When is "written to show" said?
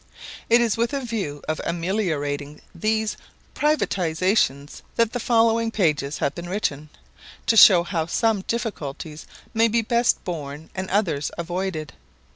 6.49-7.83